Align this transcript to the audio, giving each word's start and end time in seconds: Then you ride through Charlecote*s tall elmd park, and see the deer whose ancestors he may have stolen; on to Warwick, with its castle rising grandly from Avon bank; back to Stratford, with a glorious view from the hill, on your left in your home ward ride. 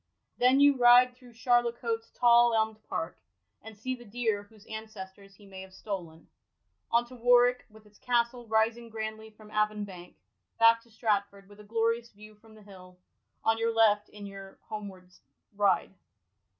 Then 0.39 0.59
you 0.59 0.75
ride 0.77 1.15
through 1.15 1.33
Charlecote*s 1.35 2.09
tall 2.15 2.53
elmd 2.53 2.77
park, 2.89 3.19
and 3.61 3.77
see 3.77 3.93
the 3.93 4.03
deer 4.03 4.41
whose 4.41 4.65
ancestors 4.65 5.35
he 5.35 5.45
may 5.45 5.61
have 5.61 5.75
stolen; 5.75 6.27
on 6.89 7.05
to 7.07 7.15
Warwick, 7.15 7.67
with 7.69 7.85
its 7.85 7.99
castle 7.99 8.47
rising 8.47 8.89
grandly 8.89 9.29
from 9.29 9.51
Avon 9.51 9.83
bank; 9.85 10.15
back 10.57 10.81
to 10.81 10.89
Stratford, 10.89 11.47
with 11.47 11.59
a 11.59 11.63
glorious 11.63 12.09
view 12.09 12.33
from 12.33 12.55
the 12.55 12.63
hill, 12.63 12.97
on 13.43 13.59
your 13.59 13.71
left 13.75 14.09
in 14.09 14.25
your 14.25 14.57
home 14.69 14.87
ward 14.87 15.07
ride. 15.55 15.93